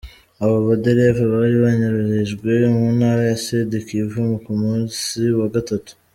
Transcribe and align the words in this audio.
Abo 0.43 0.57
badereva 0.67 1.23
bari 1.33 1.55
banyururijwe 1.65 2.51
mu 2.75 2.85
ntara 2.97 3.21
ya 3.29 3.37
Sud 3.43 3.71
Kivu 3.87 4.23
ku 4.43 4.51
musi 4.61 5.21
wa 5.39 5.47
gatatu. 5.55 5.91